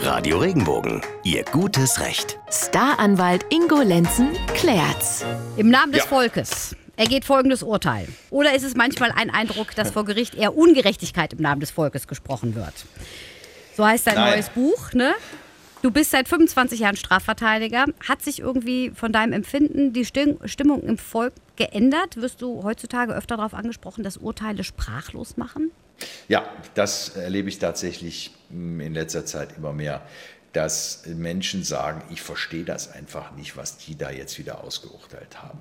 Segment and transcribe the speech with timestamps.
[0.00, 2.38] Radio Regenbogen, Ihr gutes Recht.
[2.50, 5.24] Staranwalt Ingo Lenzen klärt's.
[5.56, 6.08] Im Namen des Ja.
[6.08, 8.08] Volkes ergeht folgendes Urteil.
[8.30, 12.06] Oder ist es manchmal ein Eindruck, dass vor Gericht eher Ungerechtigkeit im Namen des Volkes
[12.06, 12.72] gesprochen wird?
[13.76, 14.32] So heißt dein Nein.
[14.34, 15.14] neues Buch, ne?
[15.82, 17.84] Du bist seit 25 Jahren Strafverteidiger.
[18.08, 22.16] Hat sich irgendwie von deinem Empfinden die Stim- Stimmung im Volk geändert?
[22.20, 25.70] Wirst du heutzutage öfter darauf angesprochen, dass Urteile sprachlos machen?
[26.28, 30.06] Ja, das erlebe ich tatsächlich mm, in letzter Zeit immer mehr,
[30.52, 35.58] dass Menschen sagen, ich verstehe das einfach nicht, was die da jetzt wieder ausgeurteilt haben.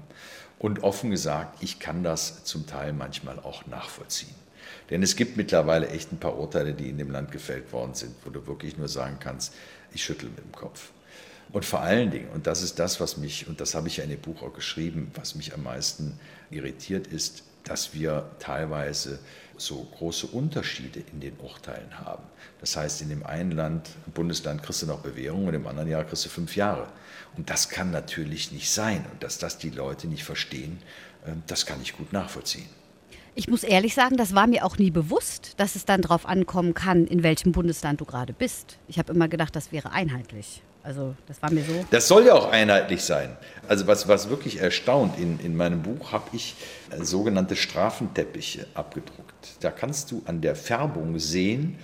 [0.59, 4.35] Und offen gesagt, ich kann das zum Teil manchmal auch nachvollziehen.
[4.89, 8.15] Denn es gibt mittlerweile echt ein paar Urteile, die in dem Land gefällt worden sind,
[8.25, 9.53] wo du wirklich nur sagen kannst,
[9.93, 10.91] ich schüttel mit dem Kopf.
[11.51, 14.03] Und vor allen Dingen, und das ist das, was mich, und das habe ich ja
[14.03, 19.19] in dem Buch auch geschrieben, was mich am meisten irritiert ist, dass wir teilweise
[19.57, 22.23] so große Unterschiede in den Urteilen haben.
[22.59, 26.03] Das heißt, in dem einen Land, Bundesland kriegst du noch Bewährung und im anderen Jahr
[26.03, 26.87] kriegst du fünf Jahre.
[27.35, 29.05] Und das kann natürlich nicht sein.
[29.11, 30.79] Und dass das die Leute nicht verstehen,
[31.25, 32.67] äh, das kann ich gut nachvollziehen.
[33.35, 36.73] Ich muss ehrlich sagen, das war mir auch nie bewusst, dass es dann darauf ankommen
[36.73, 38.79] kann, in welchem Bundesland du gerade bist.
[38.87, 40.63] Ich habe immer gedacht, das wäre einheitlich.
[40.87, 41.85] Also das war mir so.
[41.91, 43.35] Das soll ja auch einheitlich sein.
[43.67, 46.55] Also was, was wirklich erstaunt, in, in meinem Buch habe ich
[46.91, 49.57] äh, sogenannte Strafenteppiche abgedruckt.
[49.59, 51.77] Da kannst du an der Färbung sehen,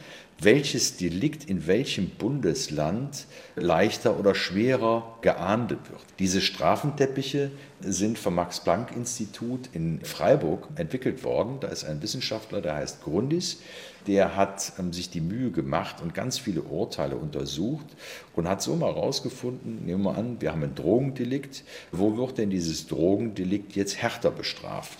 [0.44, 6.02] welches Delikt in welchem Bundesland leichter oder schwerer geahndet wird.
[6.20, 11.58] Diese Strafenteppiche sind vom Max-Planck-Institut in Freiburg entwickelt worden.
[11.60, 13.60] Da ist ein Wissenschaftler, der heißt Grundis,
[14.08, 17.86] der hat ähm, sich die Mühe gemacht und ganz viele Urteile untersucht
[18.36, 22.50] und hat so mal herausgefunden, nehmen wir an, wir haben ein Drogendelikt, wo wird denn
[22.50, 24.98] dieses Drogendelikt jetzt härter bestraft?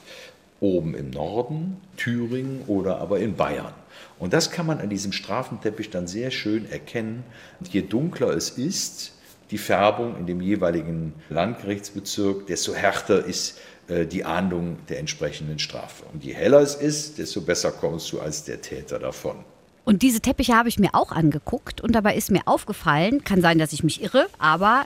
[0.64, 3.74] Oben im Norden, Thüringen oder aber in Bayern.
[4.18, 7.26] Und das kann man an diesem Strafenteppich dann sehr schön erkennen.
[7.70, 9.12] Je dunkler es ist,
[9.52, 16.06] die Färbung in dem jeweiligen Landgerichtsbezirk, desto härter ist äh, die Ahndung der entsprechenden Strafe.
[16.14, 19.36] Und je heller es ist, desto besser kommst du als der Täter davon.
[19.84, 23.60] Und diese Teppiche habe ich mir auch angeguckt und dabei ist mir aufgefallen, kann sein,
[23.60, 24.86] dass ich mich irre, aber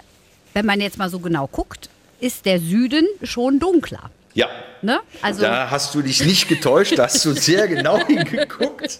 [0.53, 4.09] wenn man jetzt mal so genau guckt, ist der Süden schon dunkler.
[4.37, 4.47] Ja,
[4.81, 4.99] Ne?
[5.21, 8.99] Also da hast du dich nicht getäuscht, da hast du sehr genau hingeguckt.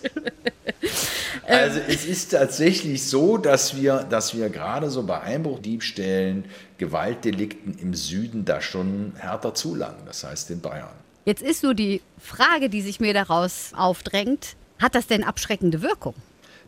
[1.45, 6.45] Also es ist tatsächlich so, dass wir, dass wir gerade so bei Einbruchdiebstählen,
[6.77, 10.89] Gewaltdelikten im Süden da schon härter zulangen, das heißt in Bayern.
[11.25, 16.13] jetzt ist nur die Frage, die sich mir daraus aufdrängt, hat das denn abschreckende Wirkung?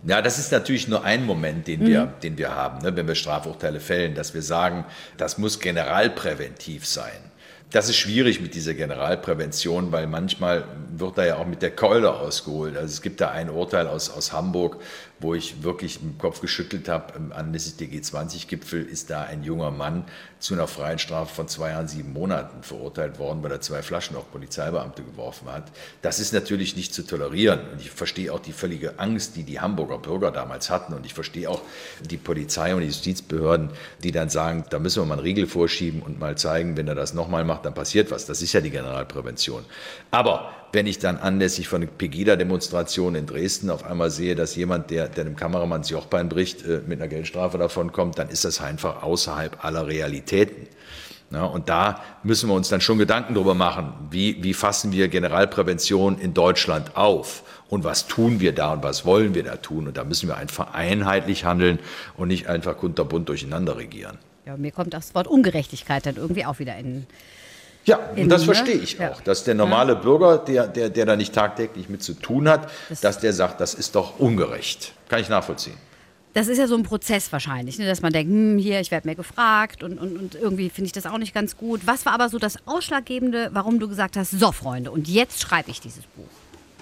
[0.06, 3.16] Ja, das ist natürlich nur ein Moment, den wir, den wir haben, ne, wenn wir
[3.16, 4.86] Strafurteile fällen, dass wir sagen,
[5.18, 7.29] das muss generalpräventiv sein.
[7.72, 10.64] Das ist schwierig mit dieser Generalprävention, weil manchmal
[10.98, 12.76] wird da ja auch mit der Keule ausgeholt.
[12.76, 14.78] Also es gibt da ein Urteil aus, aus Hamburg,
[15.20, 17.14] wo ich wirklich im Kopf geschüttelt habe.
[17.34, 20.06] Anlässlich der G20-Gipfel ist da ein junger Mann
[20.40, 24.16] zu einer freien Strafe von zwei Jahren, sieben Monaten verurteilt worden, weil er zwei Flaschen
[24.16, 25.72] auf Polizeibeamte geworfen hat.
[26.02, 27.60] Das ist natürlich nicht zu tolerieren.
[27.72, 30.94] Und ich verstehe auch die völlige Angst, die die Hamburger Bürger damals hatten.
[30.94, 31.62] Und ich verstehe auch
[32.02, 33.72] die Polizei und die Justizbehörden,
[34.04, 36.96] die dann sagen, da müssen wir mal einen Riegel vorschieben und mal zeigen, wenn er
[36.96, 38.26] das nochmal macht, dann passiert was.
[38.26, 39.66] Das ist ja die Generalprävention.
[40.12, 44.92] Aber wenn ich dann anlässlich von einer Pegida-Demonstration in Dresden auf einmal sehe, dass jemand,
[44.92, 48.46] der, der dem Kameramann das Jochbein bricht, äh, mit einer Geldstrafe davon kommt, dann ist
[48.46, 50.68] das einfach außerhalb aller Realitäten.
[51.32, 55.10] Ja, und da müssen wir uns dann schon Gedanken darüber machen, wie, wie fassen wir
[55.10, 59.88] Generalprävention in Deutschland auf und was tun wir da und was wollen wir da tun.
[59.88, 61.78] Und da müssen wir einfach einheitlich handeln
[62.18, 64.18] und nicht einfach kunterbunt durcheinander regieren.
[64.46, 67.06] Ja, mir kommt das Wort Ungerechtigkeit dann irgendwie auch wieder in.
[67.90, 68.46] Ja, und das ne?
[68.46, 69.12] verstehe ich Ja.
[69.12, 72.70] auch, dass der normale Bürger, der, der, der da nicht tagtäglich mit zu tun hat,
[73.02, 74.94] dass der sagt, das ist doch ungerecht.
[75.10, 75.76] Kann ich nachvollziehen.
[76.34, 77.88] Das ist ja so ein Prozess wahrscheinlich, ne?
[77.88, 80.92] dass man denkt, hm, hier, ich werde mir gefragt und, und, und irgendwie finde ich
[80.92, 81.82] das auch nicht ganz gut.
[81.86, 85.72] Was war aber so das Ausschlaggebende, warum du gesagt hast, so Freunde, und jetzt schreibe
[85.72, 86.28] ich dieses Buch?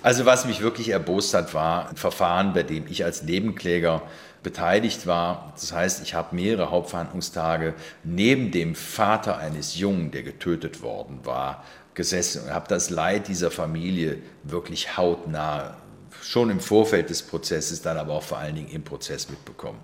[0.04, 4.02] Also was mich wirklich erbost hat, war ein Verfahren, bei dem ich als Nebenkläger
[4.44, 5.52] beteiligt war.
[5.56, 7.74] Das heißt, ich habe mehrere Hauptverhandlungstage
[8.04, 11.64] neben dem Vater eines Jungen, der getötet worden war,
[11.94, 15.76] gesessen und habe das Leid dieser Familie wirklich hautnah,
[16.22, 19.80] schon im Vorfeld des Prozesses, dann aber auch vor allen Dingen im Prozess mitbekommen.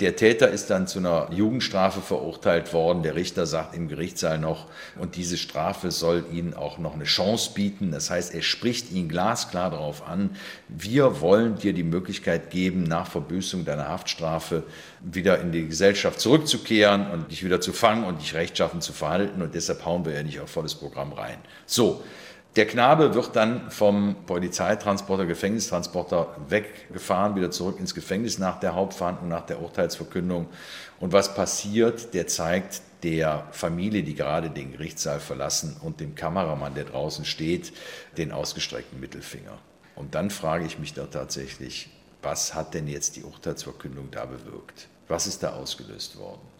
[0.00, 3.02] Der Täter ist dann zu einer Jugendstrafe verurteilt worden.
[3.02, 4.66] Der Richter sagt im Gerichtssaal noch,
[4.98, 7.90] und diese Strafe soll ihnen auch noch eine Chance bieten.
[7.92, 10.30] Das heißt, er spricht ihn glasklar darauf an,
[10.68, 14.62] wir wollen dir die Möglichkeit geben, nach Verbüßung deiner Haftstrafe
[15.00, 19.42] wieder in die Gesellschaft zurückzukehren und dich wieder zu fangen und dich rechtschaffen zu verhalten.
[19.42, 21.36] Und deshalb hauen wir ja nicht auf volles Programm rein.
[21.66, 22.02] So,
[22.54, 29.30] Der Knabe wird dann vom Polizeitransporter, Gefängnistransporter weggefahren, wieder zurück ins Gefängnis nach der Hauptverhandlung,
[29.30, 30.48] nach der Urteilsverkündung.
[31.00, 36.74] Und was passiert, der zeigt der Familie, die gerade den Gerichtssaal verlassen und dem Kameramann,
[36.74, 37.72] der draußen steht,
[38.18, 39.58] den ausgestreckten Mittelfinger.
[39.96, 41.88] Und dann frage ich mich da tatsächlich,
[42.20, 44.88] was hat denn jetzt die Urteilsverkündung da bewirkt?
[45.08, 46.51] Was ist da ausgelöst worden?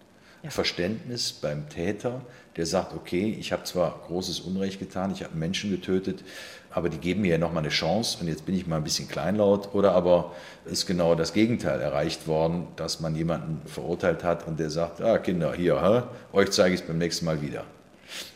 [0.43, 0.51] Ja.
[0.51, 2.21] Verständnis beim Täter,
[2.57, 6.25] der sagt, okay, ich habe zwar großes Unrecht getan, ich habe Menschen getötet,
[6.71, 9.09] aber die geben mir ja nochmal eine Chance und jetzt bin ich mal ein bisschen
[9.09, 9.75] kleinlaut.
[9.75, 10.33] Oder aber
[10.65, 15.19] ist genau das Gegenteil erreicht worden, dass man jemanden verurteilt hat und der sagt, ah
[15.19, 16.03] Kinder, hier, hä?
[16.37, 17.65] euch zeige ich es beim nächsten Mal wieder.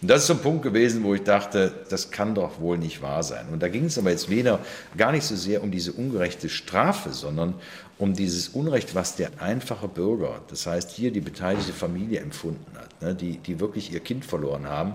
[0.02, 3.02] Und das ist so ein Punkt gewesen, wo ich dachte, das kann doch wohl nicht
[3.02, 3.46] wahr sein.
[3.50, 4.60] Und da ging es aber jetzt weder
[4.96, 7.54] gar nicht so sehr um diese ungerechte Strafe, sondern
[7.98, 13.02] um dieses Unrecht, was der einfache Bürger, das heißt hier die beteiligte Familie empfunden hat,
[13.02, 14.94] ne, die, die wirklich ihr Kind verloren haben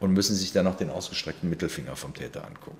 [0.00, 2.78] und müssen sich dann noch den ausgestreckten Mittelfinger vom Täter angucken.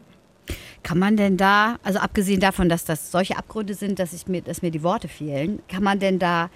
[0.82, 4.42] Kann man denn da, also abgesehen davon, dass das solche Abgründe sind, dass, ich mir,
[4.42, 6.48] dass mir die Worte fehlen, kann man denn da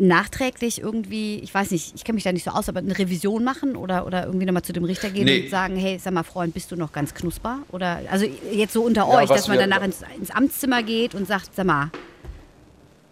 [0.00, 3.44] nachträglich irgendwie, ich weiß nicht, ich kenne mich da nicht so aus, aber eine Revision
[3.44, 5.44] machen oder, oder irgendwie nochmal zu dem Richter gehen nee.
[5.44, 7.60] und sagen, hey, sag mal, Freund, bist du noch ganz knusper?
[7.72, 11.26] Oder also jetzt so unter ja, euch, dass man danach ins, ins Amtszimmer geht und
[11.26, 11.90] sagt, sag mal,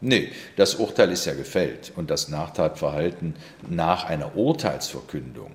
[0.06, 3.36] Nee, das Urteil ist ja gefällt und das Nachtatverhalten
[3.70, 5.52] nach einer Urteilsverkündung,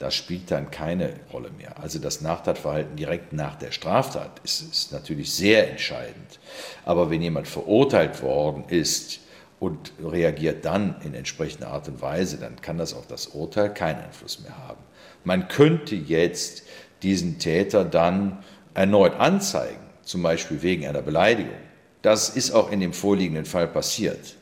[0.00, 1.80] das spielt dann keine Rolle mehr.
[1.80, 6.40] Also das Nachtatverhalten direkt nach der Straftat ist, ist natürlich sehr entscheidend.
[6.84, 9.20] Aber wenn jemand verurteilt worden ist,
[9.64, 14.00] und reagiert dann in entsprechender Art und Weise, dann kann das auf das Urteil keinen
[14.04, 14.80] Einfluss mehr haben.
[15.24, 16.64] Man könnte jetzt
[17.02, 18.44] diesen Täter dann
[18.74, 21.56] erneut anzeigen, zum Beispiel wegen einer Beleidigung.
[22.02, 24.36] Das ist auch in dem vorliegenden Fall passiert.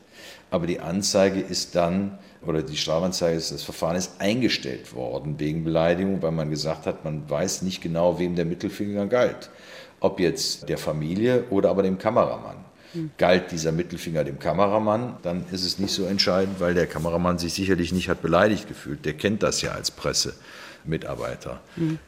[0.50, 6.20] Aber die Anzeige ist dann, oder die Strafanzeige, das Verfahren ist eingestellt worden wegen Beleidigung,
[6.20, 9.50] weil man gesagt hat, man weiß nicht genau, wem der Mittelfinger galt.
[10.00, 12.71] Ob jetzt der Familie oder aber dem Kameramann.
[13.18, 17.54] Galt dieser Mittelfinger dem Kameramann, dann ist es nicht so entscheidend, weil der Kameramann sich
[17.54, 19.04] sicherlich nicht hat beleidigt gefühlt.
[19.04, 21.98] Der kennt das ja als Pressemitarbeiter, mhm.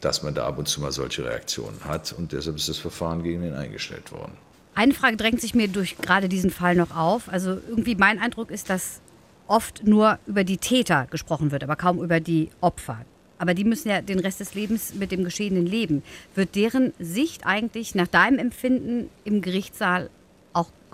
[0.00, 2.12] dass man da ab und zu mal solche Reaktionen hat.
[2.12, 4.32] Und deshalb ist das Verfahren gegen ihn eingestellt worden.
[4.74, 7.28] Eine Frage drängt sich mir durch gerade diesen Fall noch auf.
[7.28, 9.00] Also irgendwie mein Eindruck ist, dass
[9.46, 13.04] oft nur über die Täter gesprochen wird, aber kaum über die Opfer.
[13.38, 16.02] Aber die müssen ja den Rest des Lebens mit dem Geschehenen leben.
[16.34, 20.08] Wird deren Sicht eigentlich nach deinem Empfinden im Gerichtssaal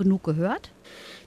[0.01, 0.71] genug gehört?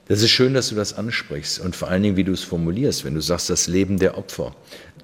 [0.06, 3.04] Das ist schön, dass du das ansprichst und vor allen Dingen, wie du es formulierst,
[3.04, 4.54] wenn du sagst, das Leben der Opfer.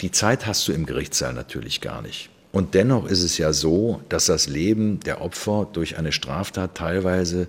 [0.02, 2.28] Die Zeit hast du im Gerichtssaal natürlich gar nicht.
[2.52, 7.46] Und dennoch ist es ja so, dass das Leben der Opfer durch eine Straftat teilweise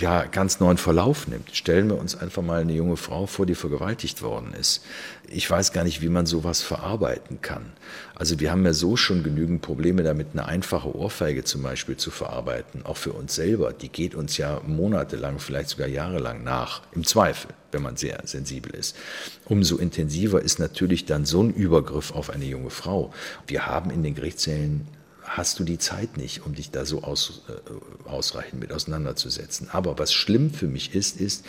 [0.00, 1.54] ja, ganz neuen Verlauf nimmt.
[1.54, 4.84] Stellen wir uns einfach mal eine junge Frau vor, die vergewaltigt worden ist.
[5.28, 7.72] Ich weiß gar nicht, wie man sowas verarbeiten kann.
[8.16, 12.10] Also wir haben ja so schon genügend Probleme damit, eine einfache Ohrfeige zum Beispiel zu
[12.10, 13.72] verarbeiten, auch für uns selber.
[13.72, 18.74] Die geht uns ja monatelang, vielleicht sogar jahrelang nach, im Zweifel, wenn man sehr sensibel
[18.74, 18.96] ist.
[19.44, 23.12] Umso intensiver ist natürlich dann so ein Übergriff auf eine junge Frau.
[23.46, 24.88] Wir haben in den Gerichtssälen
[25.24, 29.68] hast du die Zeit nicht, um dich da so aus, äh, ausreichend mit auseinanderzusetzen.
[29.72, 31.44] Aber was schlimm für mich ist, ist,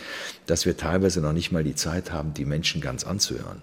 [0.46, 3.62] dass wir teilweise noch nicht mal die Zeit haben, die Menschen ganz anzuhören.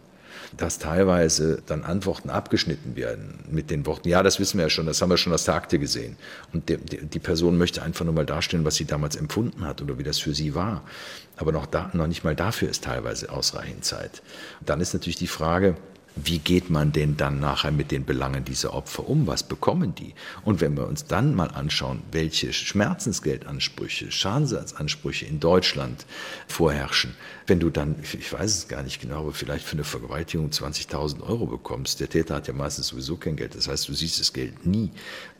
[0.55, 4.85] Dass teilweise dann Antworten abgeschnitten werden mit den Worten, ja, das wissen wir ja schon,
[4.85, 6.15] das haben wir schon aus der Akte gesehen.
[6.53, 9.97] Und die, die Person möchte einfach nur mal darstellen, was sie damals empfunden hat oder
[9.97, 10.83] wie das für sie war.
[11.37, 14.21] Aber noch, da, noch nicht mal dafür ist teilweise ausreichend Zeit.
[14.63, 15.75] Dann ist natürlich die Frage,
[16.15, 19.25] wie geht man denn dann nachher mit den Belangen dieser Opfer um?
[19.25, 20.13] Was bekommen die?
[20.43, 26.05] Und wenn wir uns dann mal anschauen, welche Schmerzensgeldansprüche, Schadensersatzansprüche in Deutschland
[26.47, 27.15] vorherrschen,
[27.47, 31.23] wenn du dann, ich weiß es gar nicht genau, aber vielleicht für eine Vergewaltigung 20.000
[31.23, 34.33] Euro bekommst, der Täter hat ja meistens sowieso kein Geld, das heißt, du siehst das
[34.33, 34.91] Geld nie,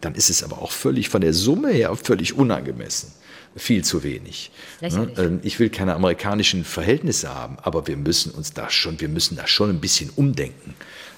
[0.01, 3.11] dann ist es aber auch völlig von der Summe her völlig unangemessen
[3.55, 4.51] viel zu wenig.
[4.81, 5.17] Lächerlich.
[5.17, 9.35] Ähm, ich will keine amerikanischen Verhältnisse haben, aber wir müssen uns da schon, wir müssen
[9.35, 10.62] da schon ein bisschen umdenken,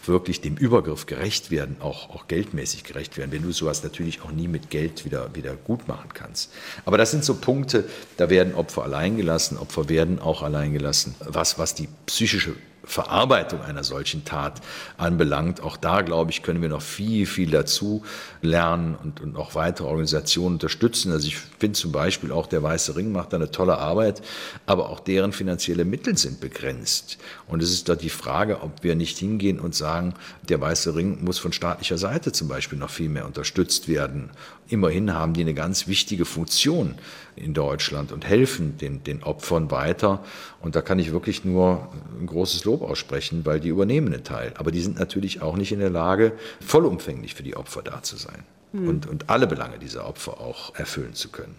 [0.05, 4.31] wirklich dem Übergriff gerecht werden, auch, auch geldmäßig gerecht werden, wenn du sowas natürlich auch
[4.31, 6.51] nie mit Geld wieder, wieder gut machen kannst.
[6.85, 7.85] Aber das sind so Punkte,
[8.17, 12.55] da werden Opfer allein gelassen, Opfer werden auch allein gelassen, was, was die psychische
[12.86, 14.62] Verarbeitung einer solchen Tat
[14.98, 15.62] anbelangt.
[15.62, 18.04] Auch da, glaube ich, können wir noch viel, viel dazu
[18.42, 21.12] lernen und, und auch weitere Organisationen unterstützen.
[21.12, 24.22] Also ich finde zum Beispiel auch der Weiße Ring macht da eine tolle Arbeit,
[24.65, 27.18] aber auch deren finanzielle Mittel sind begrenzt.
[27.48, 30.13] Und es ist da die Frage, ob wir nicht hingehen und sagen,
[30.48, 34.30] der Weiße Ring muss von staatlicher Seite zum Beispiel noch viel mehr unterstützt werden.
[34.68, 36.96] Immerhin haben die eine ganz wichtige Funktion
[37.36, 40.24] in Deutschland und helfen den, den Opfern weiter.
[40.62, 41.88] Und da kann ich wirklich nur
[42.20, 44.53] ein großes Lob aussprechen, weil die übernehmen einen Teil.
[44.58, 48.17] Aber die sind natürlich auch nicht in der Lage, vollumfänglich für die Opfer da zu
[48.17, 48.44] sein.
[48.74, 51.55] und, und alle Belange dieser Opfer auch erfüllen zu können.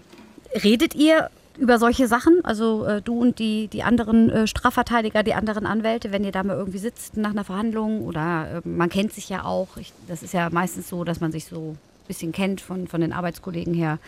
[0.63, 5.35] Redet ihr über solche Sachen, also äh, du und die, die anderen äh, Strafverteidiger, die
[5.35, 9.13] anderen Anwälte, wenn ihr da mal irgendwie sitzt nach einer Verhandlung oder äh, man kennt
[9.13, 12.33] sich ja auch, ich, das ist ja meistens so, dass man sich so ein bisschen
[12.33, 13.99] kennt von, von den Arbeitskollegen her.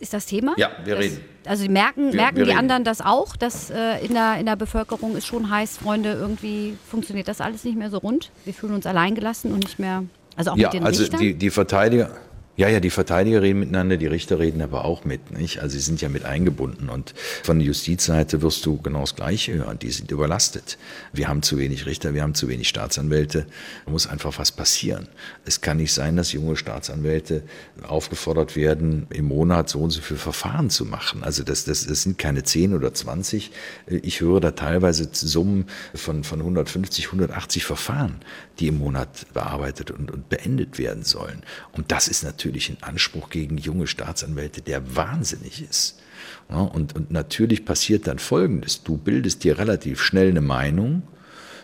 [0.00, 0.54] Ist das Thema?
[0.56, 1.20] Ja, wir das, reden.
[1.46, 2.58] Also merken, Wir- merken wir die reden.
[2.58, 6.76] anderen das auch, dass äh, in, der, in der Bevölkerung es schon heißt, Freunde, irgendwie
[6.90, 8.30] funktioniert das alles nicht mehr so rund.
[8.44, 10.04] Wir fühlen uns alleingelassen und nicht mehr,
[10.36, 11.20] also auch ja, mit den also Richtern.
[11.20, 12.10] die, die Verteidiger.
[12.60, 15.30] Ja, ja, die Verteidiger reden miteinander, die Richter reden aber auch mit.
[15.30, 15.60] Nicht?
[15.62, 16.90] Also sie sind ja mit eingebunden.
[16.90, 19.78] Und von der Justizseite wirst du genau das Gleiche hören.
[19.78, 20.76] Die sind überlastet.
[21.10, 23.46] Wir haben zu wenig Richter, wir haben zu wenig Staatsanwälte.
[23.86, 25.08] Da muss einfach was passieren.
[25.46, 27.44] Es kann nicht sein, dass junge Staatsanwälte
[27.88, 31.24] aufgefordert werden, im Monat so und so viele Verfahren zu machen.
[31.24, 33.52] Also das, das, das sind keine 10 oder 20.
[33.86, 35.64] Ich höre da teilweise Summen
[35.94, 38.16] von, von 150, 180 Verfahren,
[38.58, 41.42] die im Monat bearbeitet und, und beendet werden sollen.
[41.72, 46.00] Und das ist natürlich ein Anspruch gegen junge Staatsanwälte, der wahnsinnig ist.
[46.48, 48.82] Ja, und, und natürlich passiert dann Folgendes.
[48.82, 51.02] Du bildest dir relativ schnell eine Meinung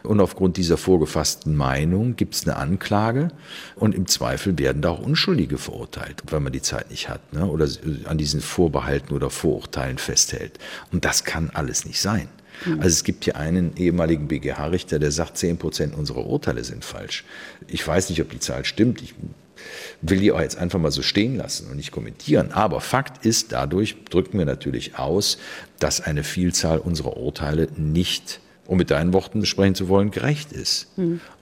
[0.06, 3.28] und aufgrund dieser vorgefassten Meinung gibt es eine Anklage
[3.74, 7.46] und im Zweifel werden da auch Unschuldige verurteilt, weil man die Zeit nicht hat ne?
[7.46, 7.68] oder
[8.04, 10.58] an diesen Vorbehalten oder Vorurteilen festhält.
[10.92, 12.28] Und das kann alles nicht sein.
[12.70, 17.24] Also es gibt hier einen ehemaligen BGH-Richter, der sagt, 10 Prozent unserer Urteile sind falsch.
[17.68, 19.02] Ich weiß nicht, ob die Zahl stimmt.
[19.02, 19.14] Ich
[20.02, 22.52] will die auch jetzt einfach mal so stehen lassen und nicht kommentieren.
[22.52, 25.38] Aber Fakt ist, dadurch drücken wir natürlich aus,
[25.78, 30.88] dass eine Vielzahl unserer Urteile nicht, um mit deinen Worten besprechen zu wollen, gerecht ist.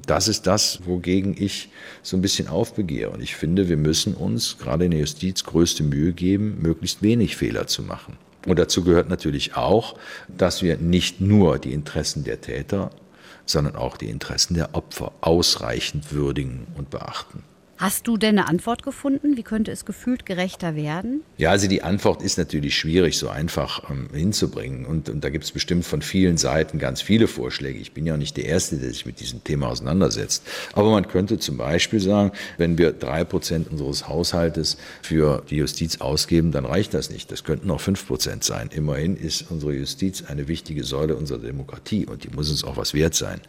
[0.06, 1.70] Das ist das, wogegen ich
[2.02, 3.10] so ein bisschen aufbegehre.
[3.10, 7.36] Und ich finde, wir müssen uns gerade in der Justiz größte Mühe geben, möglichst wenig
[7.36, 8.18] Fehler zu machen.
[8.46, 9.96] Und dazu gehört natürlich auch,
[10.28, 12.90] dass wir nicht nur die Interessen der Täter,
[13.46, 17.42] sondern auch die Interessen der Opfer ausreichend würdigen und beachten.
[17.76, 19.36] Hast du denn eine Antwort gefunden?
[19.36, 21.22] Wie könnte es gefühlt gerechter werden?
[21.38, 24.86] Ja, also die Antwort ist natürlich schwierig so einfach ähm, hinzubringen.
[24.86, 27.80] Und, und da gibt es bestimmt von vielen Seiten ganz viele Vorschläge.
[27.80, 30.44] Ich bin ja nicht der Erste, der sich mit diesem Thema auseinandersetzt.
[30.72, 36.00] Aber man könnte zum Beispiel sagen, wenn wir drei Prozent unseres Haushaltes für die Justiz
[36.00, 37.32] ausgeben, dann reicht das nicht.
[37.32, 38.70] Das könnten auch fünf Prozent sein.
[38.72, 42.94] Immerhin ist unsere Justiz eine wichtige Säule unserer Demokratie und die muss uns auch was
[42.94, 43.40] wert sein.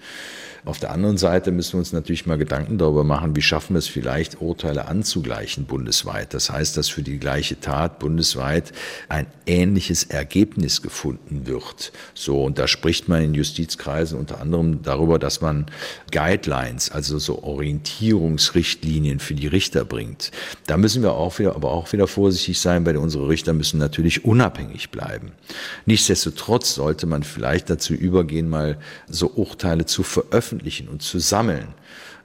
[0.65, 3.79] Auf der anderen Seite müssen wir uns natürlich mal Gedanken darüber machen, wie schaffen wir
[3.79, 6.33] es vielleicht, Urteile anzugleichen bundesweit.
[6.33, 8.71] Das heißt, dass für die gleiche Tat bundesweit
[9.09, 11.91] ein ähnliches Ergebnis gefunden wird.
[12.13, 15.65] So, und da spricht man in Justizkreisen unter anderem darüber, dass man
[16.11, 20.31] Guidelines, also so Orientierungsrichtlinien für die Richter bringt.
[20.67, 24.25] Da müssen wir auch wieder, aber auch wieder vorsichtig sein, weil unsere Richter müssen natürlich
[24.25, 25.33] unabhängig bleiben.
[25.85, 31.67] Nichtsdestotrotz sollte man vielleicht dazu übergehen, mal so Urteile zu veröffentlichen und zu sammeln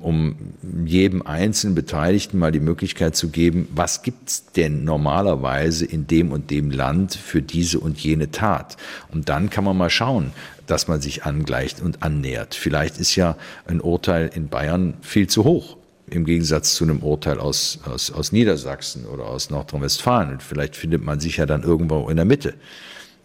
[0.00, 0.36] um
[0.84, 6.50] jedem einzelnen Beteiligten mal die Möglichkeit zu geben, was gibt's denn normalerweise in dem und
[6.50, 8.76] dem Land für diese und jene Tat.
[9.12, 10.32] Und dann kann man mal schauen,
[10.66, 12.54] dass man sich angleicht und annähert.
[12.54, 15.76] Vielleicht ist ja ein Urteil in Bayern viel zu hoch
[16.10, 20.40] im Gegensatz zu einem Urteil aus, aus, aus Niedersachsen oder aus Nordrhein-Westfalen.
[20.40, 22.54] Vielleicht findet man sich ja dann irgendwo in der Mitte.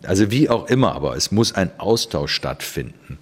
[0.04, 3.18] Also wie auch immer, aber es muss ein Austausch stattfinden.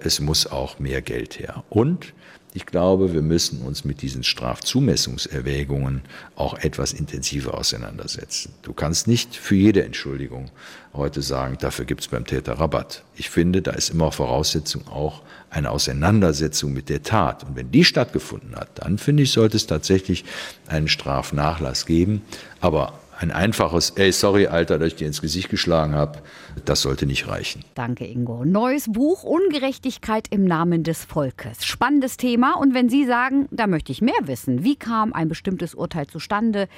[0.00, 1.64] Es muss auch mehr Geld her.
[1.70, 2.12] Und
[2.54, 6.02] ich glaube, wir müssen uns mit diesen Strafzumessungserwägungen
[6.34, 8.54] auch etwas intensiver auseinandersetzen.
[8.62, 10.50] Du kannst nicht für jede Entschuldigung
[10.94, 13.04] heute sagen, dafür gibt es beim Täter Rabatt.
[13.16, 17.44] Ich finde, da ist immer Voraussetzung auch eine Auseinandersetzung mit der Tat.
[17.44, 20.24] Und wenn die stattgefunden hat, dann finde ich, sollte es tatsächlich
[20.66, 22.22] einen Strafnachlass geben.
[22.60, 26.20] Aber ein einfaches, ey, sorry, Alter, dass ich dir ins Gesicht geschlagen habe,
[26.64, 27.64] das sollte nicht reichen.
[27.74, 28.44] Danke, Ingo.
[28.44, 31.64] Neues Buch Ungerechtigkeit im Namen des Volkes.
[31.64, 32.54] Spannendes Thema.
[32.54, 36.68] Und wenn Sie sagen, da möchte ich mehr wissen, wie kam ein bestimmtes Urteil zustande,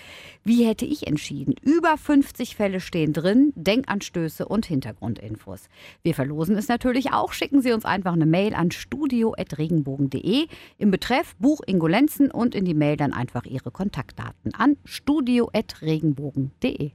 [0.42, 1.56] wie hätte ich entschieden?
[1.60, 5.64] Über 50 Fälle stehen drin, Denkanstöße und Hintergrundinfos.
[6.02, 7.34] Wir verlosen es natürlich auch.
[7.34, 10.46] Schicken Sie uns einfach eine Mail an studio.regenbogen.de
[10.78, 16.29] im Betreff Buch Ingo Lenzen und in die Mail dann einfach Ihre Kontaktdaten an studio.regenbogen.de.
[16.30, 16.88] Drogen.de